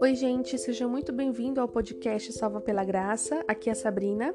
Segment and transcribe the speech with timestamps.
[0.00, 3.44] Oi, gente, seja muito bem-vindo ao podcast Salva pela Graça.
[3.48, 4.34] Aqui é a Sabrina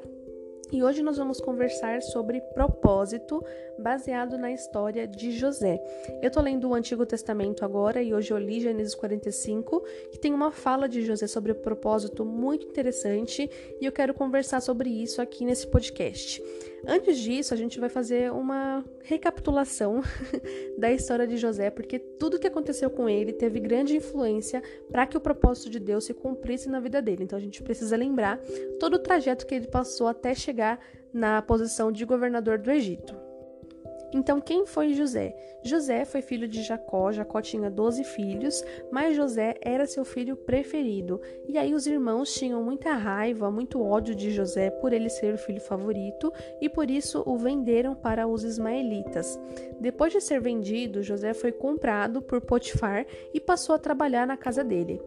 [0.70, 3.42] e hoje nós vamos conversar sobre propósito
[3.78, 5.80] baseado na história de José.
[6.20, 10.34] Eu tô lendo o Antigo Testamento agora e hoje eu li Gênesis 45, que tem
[10.34, 13.48] uma fala de José sobre propósito muito interessante
[13.80, 16.42] e eu quero conversar sobre isso aqui nesse podcast.
[16.86, 20.00] Antes disso, a gente vai fazer uma recapitulação
[20.78, 25.16] da história de José, porque tudo que aconteceu com ele teve grande influência para que
[25.16, 27.24] o propósito de Deus se cumprisse na vida dele.
[27.24, 28.38] Então a gente precisa lembrar
[28.78, 30.57] todo o trajeto que ele passou até chegar
[31.12, 33.28] na posição de governador do Egito.
[34.12, 35.36] Então, quem foi José?
[35.62, 41.20] José foi filho de Jacó, Jacó tinha 12 filhos, mas José era seu filho preferido.
[41.46, 45.38] E aí os irmãos tinham muita raiva, muito ódio de José por ele ser o
[45.38, 49.38] filho favorito e por isso o venderam para os ismaelitas.
[49.78, 53.04] Depois de ser vendido, José foi comprado por Potifar
[53.34, 55.02] e passou a trabalhar na casa dele.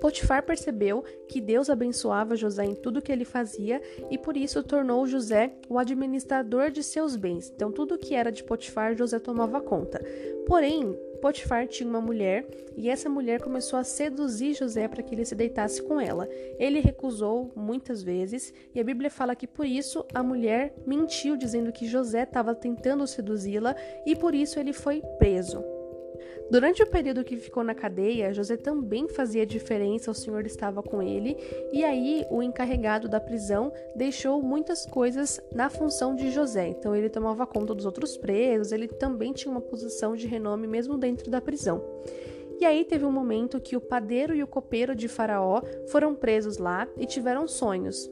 [0.00, 5.06] Potifar percebeu que Deus abençoava José em tudo que ele fazia e por isso tornou
[5.06, 7.52] José o administrador de seus bens.
[7.54, 10.04] Então, tudo que era de Potifar, José tomava conta.
[10.46, 15.24] Porém, Potifar tinha uma mulher e essa mulher começou a seduzir José para que ele
[15.24, 16.28] se deitasse com ela.
[16.58, 21.72] Ele recusou muitas vezes e a Bíblia fala que por isso a mulher mentiu, dizendo
[21.72, 25.73] que José estava tentando seduzi-la e por isso ele foi preso.
[26.50, 31.02] Durante o período que ficou na cadeia, José também fazia diferença, o Senhor estava com
[31.02, 31.36] ele,
[31.72, 36.68] e aí o encarregado da prisão deixou muitas coisas na função de José.
[36.68, 40.98] Então ele tomava conta dos outros presos, ele também tinha uma posição de renome mesmo
[40.98, 41.82] dentro da prisão.
[42.60, 46.58] E aí teve um momento que o padeiro e o copeiro de Faraó foram presos
[46.58, 48.08] lá e tiveram sonhos.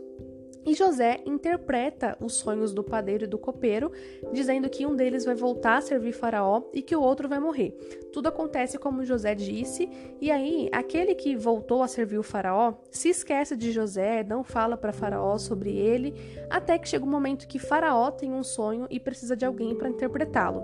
[0.65, 3.91] E José interpreta os sonhos do padeiro e do copeiro,
[4.33, 7.73] dizendo que um deles vai voltar a servir Faraó e que o outro vai morrer.
[8.13, 9.89] Tudo acontece como José disse,
[10.21, 14.77] e aí aquele que voltou a servir o Faraó se esquece de José, não fala
[14.77, 16.15] para Faraó sobre ele,
[16.49, 19.75] até que chega o um momento que Faraó tem um sonho e precisa de alguém
[19.75, 20.63] para interpretá-lo.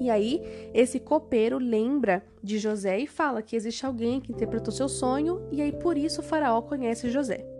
[0.00, 0.42] E aí,
[0.74, 5.62] esse copeiro lembra de José e fala que existe alguém que interpretou seu sonho, e
[5.62, 7.53] aí por isso Faraó conhece José.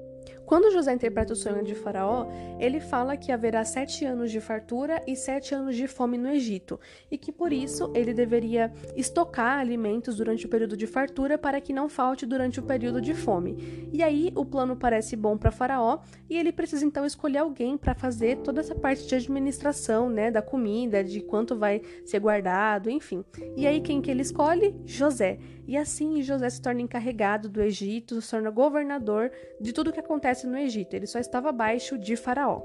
[0.46, 2.26] Quando José interpreta o sonho de Faraó,
[2.58, 6.78] ele fala que haverá sete anos de fartura e sete anos de fome no Egito,
[7.10, 11.72] e que por isso ele deveria estocar alimentos durante o período de fartura para que
[11.72, 13.88] não falte durante o período de fome.
[13.92, 17.94] E aí o plano parece bom para Faraó e ele precisa então escolher alguém para
[17.94, 23.24] fazer toda essa parte de administração, né, da comida, de quanto vai ser guardado, enfim.
[23.56, 24.74] E aí quem que ele escolhe?
[24.84, 25.38] José.
[25.66, 30.33] E assim José se torna encarregado do Egito, se torna governador de tudo que acontece
[30.42, 30.94] no Egito.
[30.94, 32.62] Ele só estava abaixo de Faraó.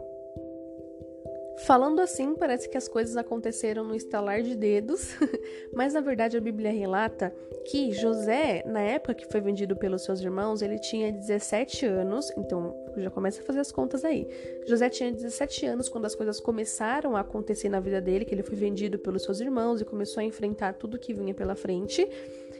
[1.66, 5.18] Falando assim, parece que as coisas aconteceram no estalar de dedos,
[5.75, 7.34] mas na verdade a Bíblia relata
[7.66, 12.74] que José, na época que foi vendido pelos seus irmãos, ele tinha 17 anos, então
[12.97, 14.27] já começa a fazer as contas aí.
[14.66, 18.44] José tinha 17 anos quando as coisas começaram a acontecer na vida dele, que ele
[18.44, 22.07] foi vendido pelos seus irmãos e começou a enfrentar tudo que vinha pela frente.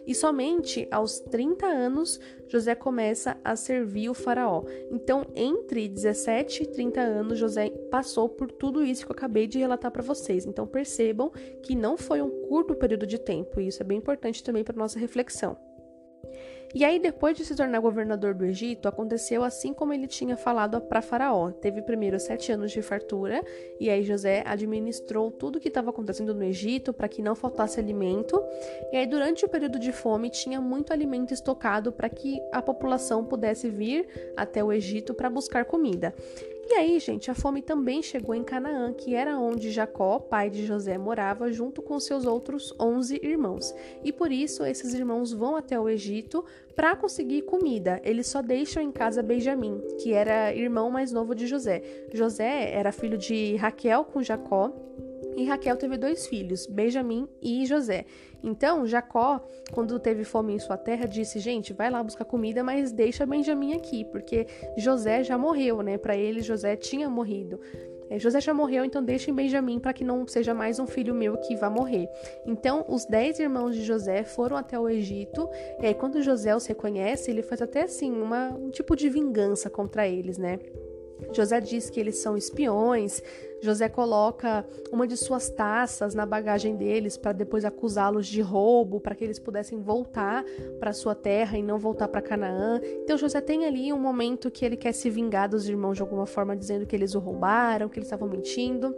[0.06, 4.64] E somente aos 30 anos José começa a servir o faraó.
[4.92, 9.60] Então, entre 17 e 30 anos, José passou por tudo isso que eu acabei de
[9.60, 10.46] relatar para vocês.
[10.46, 14.44] Então, percebam que não foi um curto período de tempo, e isso é bem importante
[14.44, 15.69] também para nossa reflexão.
[16.74, 20.80] E aí, depois de se tornar governador do Egito, aconteceu assim como ele tinha falado
[20.80, 21.52] para Faraó.
[21.52, 23.44] Teve primeiro sete anos de fartura,
[23.80, 27.80] e aí José administrou tudo o que estava acontecendo no Egito para que não faltasse
[27.80, 28.40] alimento.
[28.92, 33.26] E aí, durante o período de fome, tinha muito alimento estocado para que a população
[33.26, 36.14] pudesse vir até o Egito para buscar comida.
[36.72, 40.68] E aí, gente, a fome também chegou em Canaã, que era onde Jacó, pai de
[40.68, 43.74] José, morava junto com seus outros 11 irmãos.
[44.04, 48.00] E por isso esses irmãos vão até o Egito para conseguir comida.
[48.04, 51.82] Eles só deixam em casa Benjamim, que era irmão mais novo de José.
[52.14, 54.72] José era filho de Raquel com Jacó
[55.40, 58.06] e Raquel teve dois filhos, Benjamim e José.
[58.44, 59.42] Então, Jacó,
[59.72, 63.74] quando teve fome em sua terra, disse: Gente, vai lá buscar comida, mas deixa Benjamim
[63.74, 64.46] aqui, porque
[64.78, 65.98] José já morreu, né?
[65.98, 67.58] Para ele, José tinha morrido.
[68.10, 71.38] É, José já morreu, então deixem Benjamim para que não seja mais um filho meu
[71.38, 72.10] que vá morrer.
[72.46, 75.48] Então, os dez irmãos de José foram até o Egito,
[75.80, 79.70] e aí, quando José os reconhece, ele faz até assim uma, um tipo de vingança
[79.70, 80.60] contra eles, né?
[81.34, 83.22] José diz que eles são espiões.
[83.62, 89.14] José coloca uma de suas taças na bagagem deles para depois acusá-los de roubo, para
[89.14, 90.46] que eles pudessem voltar
[90.80, 92.80] para sua terra e não voltar para Canaã.
[93.04, 96.26] Então José tem ali um momento que ele quer se vingar dos irmãos de alguma
[96.26, 98.96] forma, dizendo que eles o roubaram, que eles estavam mentindo.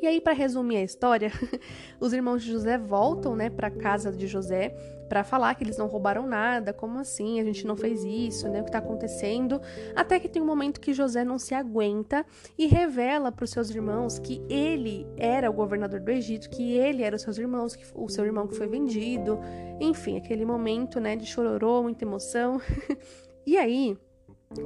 [0.00, 1.32] E aí, para resumir a história,
[2.00, 4.74] os irmãos de José voltam, né, para casa de José
[5.08, 7.40] para falar que eles não roubaram nada, como assim?
[7.40, 8.60] A gente não fez isso, né?
[8.60, 9.60] O que está acontecendo?
[9.94, 12.24] Até que tem um momento que José não se aguenta
[12.58, 17.02] e revela para os seus irmãos que ele era o governador do Egito, que ele
[17.02, 19.38] era os seus irmãos, que o seu irmão que foi vendido.
[19.80, 22.60] Enfim, aquele momento, né, de chororô, muita emoção.
[23.46, 23.96] e aí,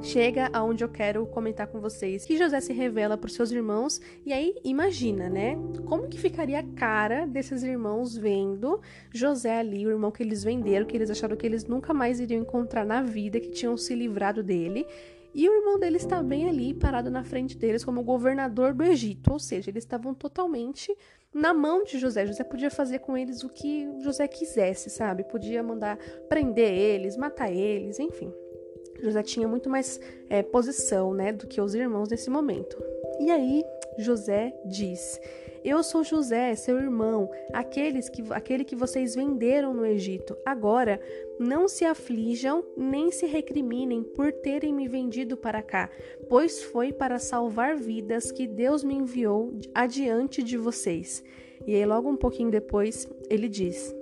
[0.01, 3.99] chega aonde eu quero comentar com vocês que José se revela para os seus irmãos
[4.25, 5.57] e aí imagina, né?
[5.85, 8.79] Como que ficaria a cara desses irmãos vendo
[9.13, 12.41] José ali, o irmão que eles venderam, que eles acharam que eles nunca mais iriam
[12.41, 14.85] encontrar na vida, que tinham se livrado dele.
[15.33, 19.31] E o irmão deles está bem ali, parado na frente deles, como governador do Egito.
[19.31, 20.93] Ou seja, eles estavam totalmente
[21.33, 22.25] na mão de José.
[22.25, 25.23] José podia fazer com eles o que José quisesse, sabe?
[25.23, 28.33] Podia mandar prender eles, matar eles, enfim.
[29.01, 29.99] José tinha muito mais
[30.29, 32.77] é, posição né, do que os irmãos nesse momento.
[33.19, 33.63] E aí
[33.97, 35.19] José diz:
[35.63, 40.37] Eu sou José, seu irmão, aqueles que, aquele que vocês venderam no Egito.
[40.45, 40.99] Agora,
[41.39, 45.89] não se aflijam nem se recriminem por terem me vendido para cá,
[46.29, 51.23] pois foi para salvar vidas que Deus me enviou adiante de vocês.
[51.67, 53.93] E aí, logo um pouquinho depois, ele diz: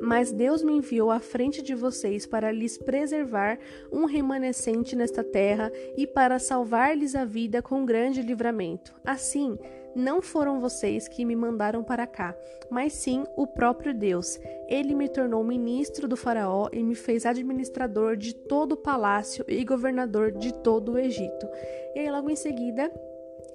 [0.00, 3.58] mas Deus me enviou à frente de vocês para lhes preservar
[3.90, 8.94] um remanescente nesta terra e para salvar-lhes a vida com grande livramento.
[9.04, 9.58] Assim,
[9.96, 12.36] não foram vocês que me mandaram para cá,
[12.70, 14.38] mas sim o próprio Deus.
[14.68, 19.64] Ele me tornou ministro do Faraó e me fez administrador de todo o palácio e
[19.64, 21.48] governador de todo o Egito.
[21.94, 22.92] E aí, logo em seguida,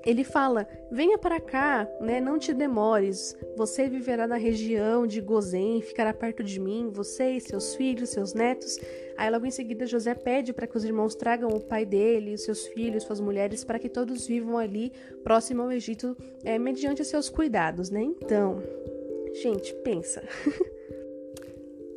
[0.06, 2.20] ele fala: Venha para cá, né?
[2.20, 3.36] Não te demores.
[3.56, 8.34] Você viverá na região de Gozém, ficará perto de mim, você e seus filhos, seus
[8.34, 8.78] netos.
[9.18, 12.66] Aí logo em seguida José pede para que os irmãos tragam o pai dele, seus
[12.68, 14.92] filhos, suas mulheres, para que todos vivam ali
[15.24, 18.02] próximo ao Egito, é, mediante seus cuidados, né?
[18.02, 18.62] Então,
[19.34, 20.24] gente, pensa.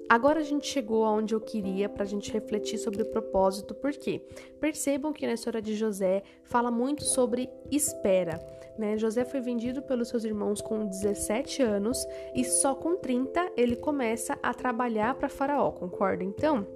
[0.08, 4.20] Agora a gente chegou aonde eu queria para a gente refletir sobre o propósito, porque
[4.60, 8.38] percebam que na história de José fala muito sobre espera.
[8.78, 8.98] Né?
[8.98, 14.38] José foi vendido pelos seus irmãos com 17 anos e só com 30 ele começa
[14.42, 16.22] a trabalhar para Faraó, concorda?
[16.22, 16.66] Então,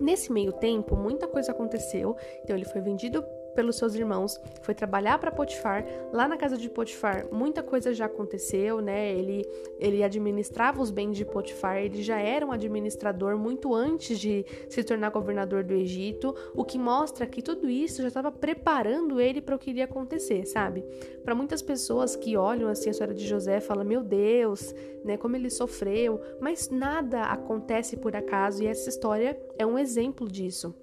[0.00, 2.16] nesse meio tempo, muita coisa aconteceu.
[2.42, 3.24] Então, ele foi vendido
[3.54, 5.84] pelos seus irmãos, foi trabalhar para Potifar.
[6.12, 9.12] Lá na casa de Potifar, muita coisa já aconteceu, né?
[9.12, 9.46] Ele,
[9.78, 14.82] ele administrava os bens de Potifar, ele já era um administrador muito antes de se
[14.82, 19.56] tornar governador do Egito, o que mostra que tudo isso já estava preparando ele para
[19.56, 20.84] o que iria acontecer, sabe?
[21.22, 24.74] Para muitas pessoas que olham assim a história de José, falam: "Meu Deus,
[25.04, 30.28] né, como ele sofreu", mas nada acontece por acaso e essa história é um exemplo
[30.28, 30.74] disso.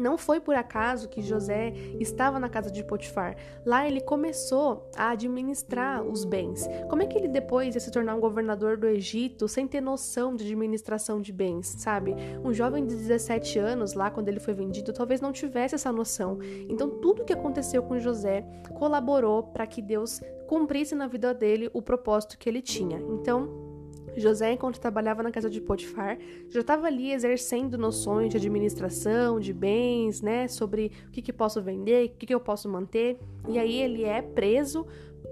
[0.00, 3.36] Não foi por acaso que José estava na casa de Potifar.
[3.64, 6.66] Lá ele começou a administrar os bens.
[6.88, 10.34] Como é que ele depois ia se tornar um governador do Egito sem ter noção
[10.34, 12.14] de administração de bens, sabe?
[12.42, 16.38] Um jovem de 17 anos, lá quando ele foi vendido, talvez não tivesse essa noção.
[16.68, 18.44] Então, tudo que aconteceu com José
[18.74, 22.98] colaborou para que Deus cumprisse na vida dele o propósito que ele tinha.
[22.98, 23.69] Então,
[24.16, 26.18] José, enquanto trabalhava na casa de Potifar,
[26.48, 31.62] já estava ali exercendo noções de administração, de bens, né, sobre o que, que posso
[31.62, 33.18] vender, o que, que eu posso manter.
[33.48, 34.86] E aí ele é preso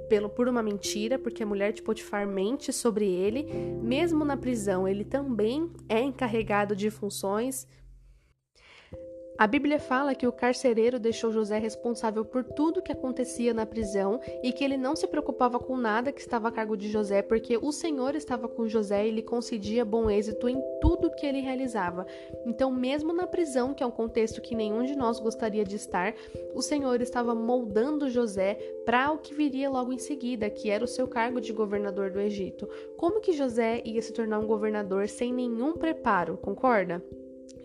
[0.09, 3.45] pelo, por uma mentira, porque a mulher de Potifar mente sobre ele.
[3.83, 7.67] Mesmo na prisão, ele também é encarregado de funções
[9.39, 14.21] a Bíblia fala que o carcereiro deixou José responsável por tudo que acontecia na prisão
[14.43, 17.57] e que ele não se preocupava com nada que estava a cargo de José, porque
[17.57, 22.05] o Senhor estava com José e lhe concedia bom êxito em tudo que ele realizava.
[22.45, 26.15] Então, mesmo na prisão, que é um contexto que nenhum de nós gostaria de estar,
[26.53, 28.55] o Senhor estava moldando José
[28.85, 32.19] para o que viria logo em seguida, que era o seu cargo de governador do
[32.19, 32.69] Egito.
[32.97, 37.01] Como que José ia se tornar um governador sem nenhum preparo, concorda?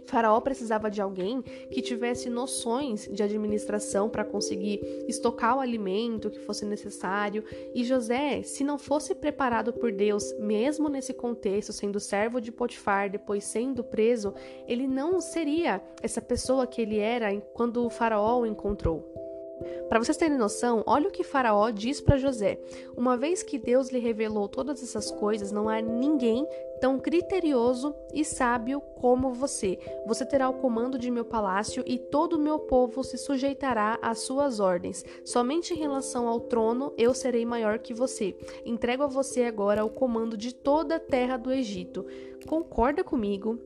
[0.05, 6.39] Faraó precisava de alguém que tivesse noções de administração para conseguir estocar o alimento que
[6.39, 7.43] fosse necessário.
[7.73, 13.09] E José, se não fosse preparado por Deus, mesmo nesse contexto, sendo servo de Potifar,
[13.09, 14.33] depois sendo preso,
[14.67, 19.22] ele não seria essa pessoa que ele era quando o Faraó o encontrou.
[19.89, 22.59] Para vocês terem noção, olha o que Faraó diz para José:
[22.95, 26.47] Uma vez que Deus lhe revelou todas essas coisas, não há ninguém
[26.83, 29.79] tão criterioso e sábio como você.
[30.05, 34.19] Você terá o comando de meu palácio e todo o meu povo se sujeitará às
[34.19, 35.05] suas ordens.
[35.23, 38.35] Somente em relação ao trono eu serei maior que você.
[38.65, 42.05] Entrego a você agora o comando de toda a terra do Egito.
[42.47, 43.57] Concorda comigo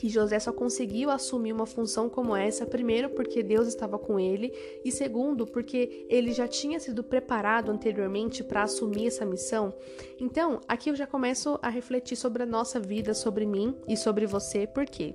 [0.00, 4.50] que José só conseguiu assumir uma função como essa, primeiro porque Deus estava com ele,
[4.82, 9.74] e segundo porque ele já tinha sido preparado anteriormente para assumir essa missão.
[10.18, 14.24] Então, aqui eu já começo a refletir sobre a nossa vida, sobre mim e sobre
[14.24, 15.14] você, por quê?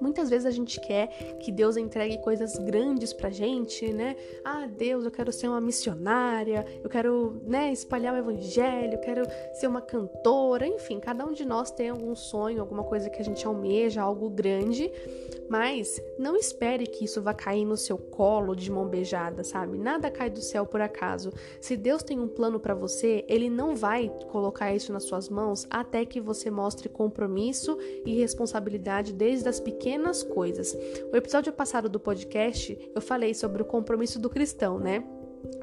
[0.00, 1.08] Muitas vezes a gente quer
[1.40, 4.16] que Deus entregue coisas grandes pra gente, né?
[4.44, 9.22] Ah, Deus, eu quero ser uma missionária, eu quero, né, espalhar o evangelho, eu quero
[9.54, 13.24] ser uma cantora, enfim, cada um de nós tem algum sonho, alguma coisa que a
[13.24, 14.90] gente almeja, algo grande,
[15.48, 19.78] mas não espere que isso vá cair no seu colo de mão beijada, sabe?
[19.78, 21.32] Nada cai do céu por acaso.
[21.60, 25.66] Se Deus tem um plano para você, ele não vai colocar isso nas suas mãos
[25.70, 29.87] até que você mostre compromisso e responsabilidade desde as pequenas
[30.22, 30.76] coisas.
[31.12, 35.04] O episódio passado do podcast, eu falei sobre o compromisso do cristão, né?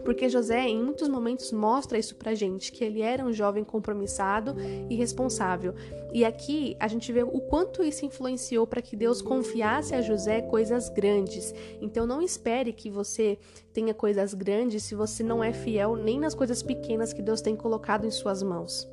[0.04, 4.56] Porque José, em muitos momentos, mostra isso pra gente, que ele era um jovem compromissado
[4.90, 5.74] e responsável.
[6.14, 10.42] E aqui a gente vê o quanto isso influenciou para que Deus confiasse a José
[10.42, 11.54] coisas grandes.
[11.82, 13.38] Então não espere que você
[13.74, 17.56] tenha coisas grandes se você não é fiel nem nas coisas pequenas que Deus tem
[17.56, 18.88] colocado em suas mãos.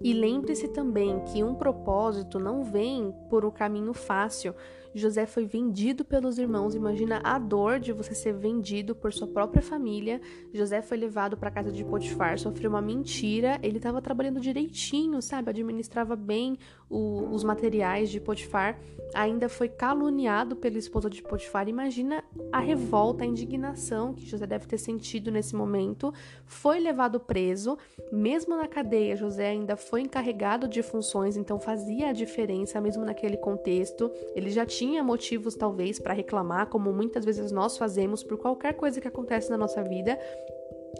[0.00, 4.54] E lembre-se também que um propósito não vem por um caminho fácil.
[4.94, 6.74] José foi vendido pelos irmãos.
[6.74, 10.20] Imagina a dor de você ser vendido por sua própria família.
[10.52, 13.58] José foi levado para casa de Potifar, sofreu uma mentira.
[13.62, 15.50] Ele estava trabalhando direitinho, sabe?
[15.50, 18.78] Administrava bem o, os materiais de Potifar.
[19.14, 21.68] Ainda foi caluniado pela esposa de Potifar.
[21.68, 26.12] Imagina a revolta, a indignação que José deve ter sentido nesse momento.
[26.44, 27.78] Foi levado preso,
[28.10, 29.16] mesmo na cadeia.
[29.16, 34.10] José ainda foi encarregado de funções, então fazia a diferença mesmo naquele contexto.
[34.34, 38.72] Ele já tinha tinha motivos talvez para reclamar, como muitas vezes nós fazemos por qualquer
[38.72, 40.18] coisa que acontece na nossa vida,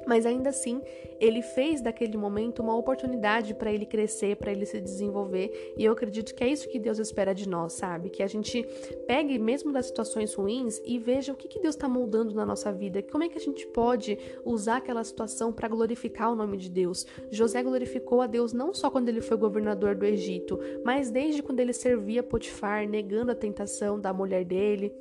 [0.07, 0.81] mas ainda assim,
[1.21, 5.93] ele fez daquele momento uma oportunidade para ele crescer, para ele se desenvolver, e eu
[5.93, 8.11] acredito que é isso que Deus espera de nós, sabe?
[8.11, 8.63] Que a gente
[9.07, 12.73] pegue mesmo das situações ruins e veja o que, que Deus está moldando na nossa
[12.73, 16.71] vida, como é que a gente pode usar aquela situação para glorificar o nome de
[16.71, 17.07] Deus.
[17.31, 21.61] José glorificou a Deus não só quando ele foi governador do Egito, mas desde quando
[21.61, 24.95] ele servia Potifar, negando a tentação da mulher dele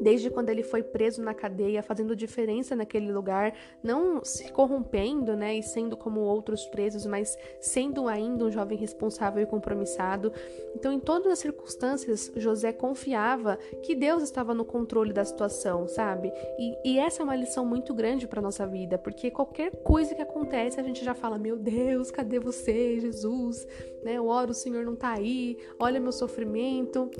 [0.00, 5.56] desde quando ele foi preso na cadeia, fazendo diferença naquele lugar, não se corrompendo, né,
[5.56, 10.32] e sendo como outros presos, mas sendo ainda um jovem responsável e compromissado.
[10.74, 16.32] Então, em todas as circunstâncias, José confiava que Deus estava no controle da situação, sabe?
[16.58, 20.22] E, e essa é uma lição muito grande para nossa vida, porque qualquer coisa que
[20.22, 23.66] acontece, a gente já fala: Meu Deus, cadê você, Jesus?
[24.02, 24.14] Né?
[24.14, 27.10] Eu oro, o Senhor não está aí, olha meu sofrimento.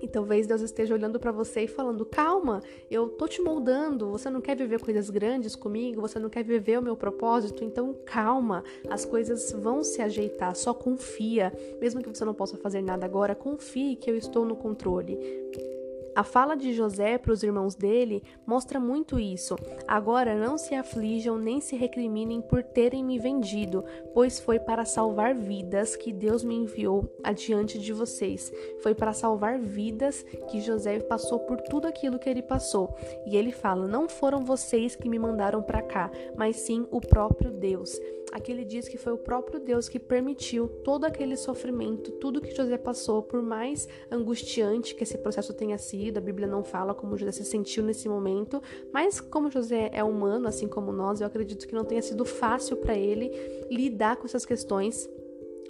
[0.00, 4.10] E talvez Deus esteja olhando para você e falando: calma, eu tô te moldando.
[4.10, 6.00] Você não quer viver coisas grandes comigo?
[6.00, 7.64] Você não quer viver o meu propósito?
[7.64, 10.54] Então calma, as coisas vão se ajeitar.
[10.54, 14.56] Só confia, mesmo que você não possa fazer nada agora, confie que eu estou no
[14.56, 15.18] controle.
[16.16, 19.54] A fala de José para os irmãos dele mostra muito isso.
[19.86, 25.34] Agora não se aflijam nem se recriminem por terem me vendido, pois foi para salvar
[25.34, 28.50] vidas que Deus me enviou adiante de vocês.
[28.82, 32.96] Foi para salvar vidas que José passou por tudo aquilo que ele passou.
[33.26, 37.50] E ele fala: Não foram vocês que me mandaram para cá, mas sim o próprio
[37.50, 38.00] Deus.
[38.36, 42.54] Aqui ele diz que foi o próprio Deus que permitiu todo aquele sofrimento, tudo que
[42.54, 46.18] José passou, por mais angustiante que esse processo tenha sido.
[46.18, 48.62] A Bíblia não fala como José se sentiu nesse momento,
[48.92, 52.76] mas como José é humano, assim como nós, eu acredito que não tenha sido fácil
[52.76, 53.30] para ele
[53.70, 55.08] lidar com essas questões.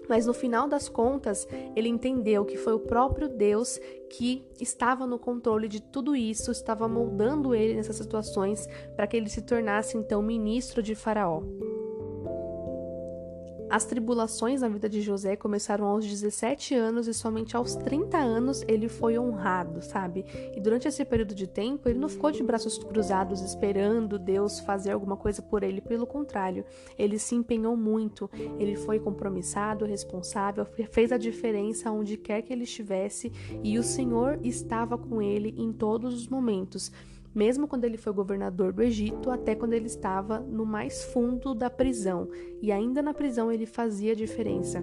[0.08, 1.46] Mas no final das contas,
[1.76, 3.80] ele entendeu que foi o próprio Deus
[4.10, 9.28] que estava no controle de tudo isso, estava moldando ele nessas situações para que ele
[9.28, 11.44] se tornasse então ministro de Faraó.
[13.68, 18.64] As tribulações na vida de José começaram aos 17 anos e somente aos 30 anos
[18.68, 20.24] ele foi honrado, sabe?
[20.54, 24.92] E durante esse período de tempo, ele não ficou de braços cruzados esperando Deus fazer
[24.92, 26.64] alguma coisa por ele, pelo contrário,
[26.96, 32.64] ele se empenhou muito, ele foi compromissado, responsável, fez a diferença onde quer que ele
[32.64, 33.32] estivesse
[33.64, 36.92] e o Senhor estava com ele em todos os momentos
[37.36, 41.68] mesmo quando ele foi governador do Egito, até quando ele estava no mais fundo da
[41.68, 42.30] prisão,
[42.62, 44.82] e ainda na prisão ele fazia diferença.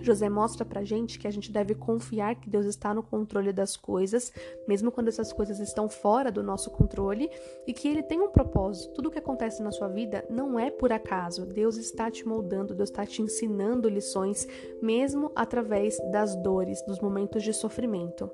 [0.00, 3.76] José mostra pra gente que a gente deve confiar que Deus está no controle das
[3.76, 4.32] coisas,
[4.66, 7.30] mesmo quando essas coisas estão fora do nosso controle,
[7.66, 8.94] e que ele tem um propósito.
[8.94, 11.44] Tudo que acontece na sua vida não é por acaso.
[11.44, 14.46] Deus está te moldando, Deus está te ensinando lições,
[14.80, 18.30] mesmo através das dores, dos momentos de sofrimento.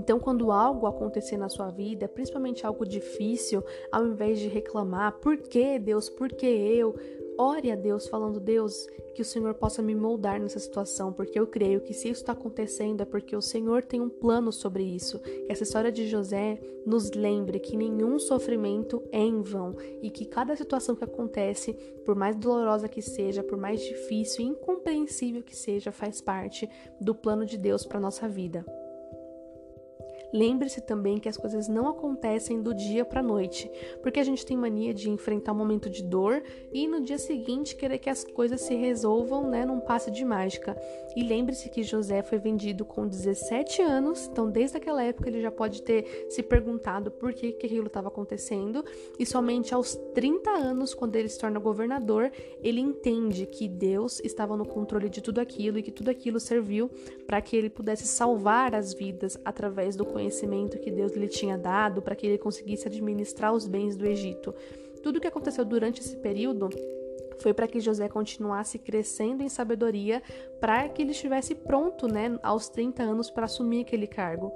[0.00, 5.36] Então, quando algo acontecer na sua vida, principalmente algo difícil, ao invés de reclamar, por
[5.36, 6.94] que Deus, por que eu?
[7.40, 11.46] ore a Deus falando: Deus, que o Senhor possa me moldar nessa situação, porque eu
[11.46, 15.18] creio que se isso está acontecendo é porque o Senhor tem um plano sobre isso.
[15.20, 20.24] Que essa história de José nos lembre que nenhum sofrimento é em vão e que
[20.24, 21.72] cada situação que acontece,
[22.04, 26.68] por mais dolorosa que seja, por mais difícil e incompreensível que seja, faz parte
[27.00, 28.64] do plano de Deus para nossa vida.
[30.32, 33.70] Lembre-se também que as coisas não acontecem do dia para a noite,
[34.00, 37.74] porque a gente tem mania de enfrentar um momento de dor e no dia seguinte
[37.74, 40.76] querer que as coisas se resolvam, né, num passe de mágica.
[41.16, 45.50] E lembre-se que José foi vendido com 17 anos, então desde aquela época ele já
[45.50, 48.84] pode ter se perguntado por que, que aquilo estava acontecendo,
[49.18, 52.30] e somente aos 30 anos, quando ele se torna governador,
[52.62, 56.88] ele entende que Deus estava no controle de tudo aquilo e que tudo aquilo serviu
[57.26, 61.56] para que ele pudesse salvar as vidas através do conhecimento conhecimento que Deus lhe tinha
[61.56, 64.54] dado para que ele conseguisse administrar os bens do Egito.
[65.02, 66.68] Tudo o que aconteceu durante esse período
[67.38, 70.22] foi para que José continuasse crescendo em sabedoria,
[70.60, 74.52] para que ele estivesse pronto, né, aos 30 anos para assumir aquele cargo.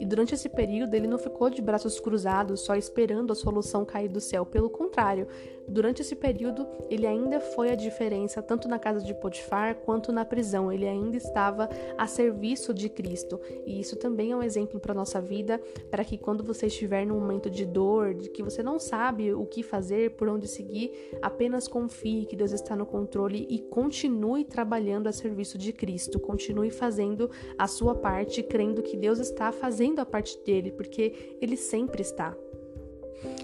[0.00, 4.08] E durante esse período ele não ficou de braços cruzados, só esperando a solução cair
[4.08, 4.44] do céu.
[4.44, 5.26] Pelo contrário,
[5.66, 10.24] durante esse período ele ainda foi a diferença, tanto na casa de Potifar quanto na
[10.24, 10.70] prisão.
[10.70, 13.40] Ele ainda estava a serviço de Cristo.
[13.66, 15.60] E isso também é um exemplo para nossa vida,
[15.90, 19.46] para que quando você estiver num momento de dor, de que você não sabe o
[19.46, 25.06] que fazer, por onde seguir, apenas confie que Deus está no controle e continue trabalhando
[25.06, 26.18] a serviço de Cristo.
[26.20, 31.36] Continue fazendo a sua parte, crendo que Deus está fazendo fazendo a parte dele, porque
[31.40, 32.36] ele sempre está.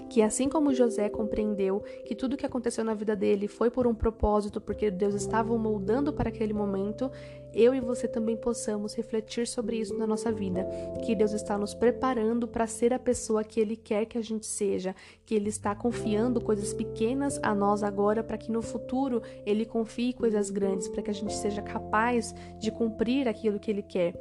[0.09, 3.95] Que assim como José compreendeu que tudo que aconteceu na vida dele foi por um
[3.95, 7.09] propósito, porque Deus estava o moldando para aquele momento,
[7.53, 10.67] eu e você também possamos refletir sobre isso na nossa vida.
[11.03, 14.45] Que Deus está nos preparando para ser a pessoa que Ele quer que a gente
[14.45, 14.93] seja,
[15.25, 20.13] que Ele está confiando coisas pequenas a nós agora, para que no futuro Ele confie
[20.13, 24.13] coisas grandes, para que a gente seja capaz de cumprir aquilo que Ele quer.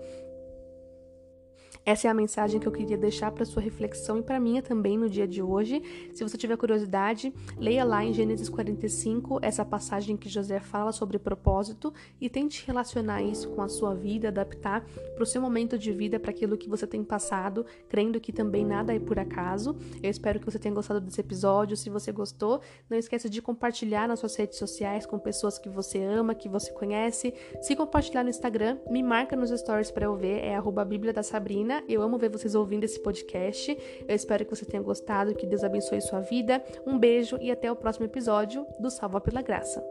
[1.84, 4.98] Essa é a mensagem que eu queria deixar para sua reflexão e para minha também
[4.98, 5.82] no dia de hoje.
[6.12, 11.18] Se você tiver curiosidade, leia lá em Gênesis 45 essa passagem que José fala sobre
[11.18, 14.84] propósito e tente relacionar isso com a sua vida, adaptar
[15.14, 18.64] para o seu momento de vida, para aquilo que você tem passado, crendo que também
[18.64, 19.74] nada é por acaso.
[20.02, 21.76] Eu espero que você tenha gostado desse episódio.
[21.76, 26.02] Se você gostou, não esqueça de compartilhar nas suas redes sociais com pessoas que você
[26.02, 27.32] ama, que você conhece.
[27.62, 31.22] Se compartilhar no Instagram, me marca nos stories para eu ver, é arroba Bíblia da
[31.22, 33.76] Sabrina eu amo ver vocês ouvindo esse podcast.
[34.06, 36.62] Eu espero que você tenha gostado, que Deus abençoe sua vida.
[36.86, 39.82] Um beijo e até o próximo episódio do Salva pela Graça.